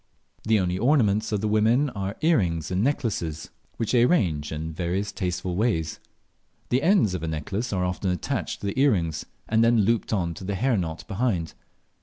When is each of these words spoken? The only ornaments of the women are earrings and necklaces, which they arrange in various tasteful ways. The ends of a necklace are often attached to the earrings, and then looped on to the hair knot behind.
The 0.45 0.59
only 0.59 0.79
ornaments 0.79 1.31
of 1.31 1.41
the 1.41 1.47
women 1.47 1.91
are 1.91 2.17
earrings 2.21 2.71
and 2.71 2.83
necklaces, 2.83 3.51
which 3.77 3.91
they 3.91 4.01
arrange 4.01 4.51
in 4.51 4.73
various 4.73 5.11
tasteful 5.11 5.55
ways. 5.55 5.99
The 6.69 6.81
ends 6.81 7.13
of 7.13 7.21
a 7.21 7.27
necklace 7.27 7.71
are 7.71 7.85
often 7.85 8.09
attached 8.09 8.61
to 8.61 8.65
the 8.65 8.79
earrings, 8.79 9.27
and 9.47 9.63
then 9.63 9.81
looped 9.81 10.11
on 10.11 10.33
to 10.33 10.43
the 10.43 10.55
hair 10.55 10.75
knot 10.75 11.07
behind. 11.07 11.53